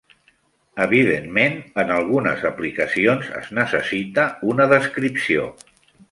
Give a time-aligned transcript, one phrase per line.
[0.83, 5.45] Evidentment, en algunes aplicacions es necessita una descripció.